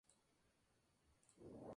[0.03, 1.69] El periodista apeló.